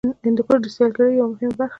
[0.25, 1.65] هندوکش د سیلګرۍ یوه مهمه برخه ده.